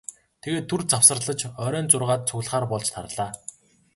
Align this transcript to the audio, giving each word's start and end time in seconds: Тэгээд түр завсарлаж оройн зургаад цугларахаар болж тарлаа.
Тэгээд 0.41 0.65
түр 0.71 0.81
завсарлаж 0.91 1.39
оройн 1.65 1.87
зургаад 1.91 2.21
цугларахаар 2.29 2.65
болж 2.73 2.87
тарлаа. 2.95 3.31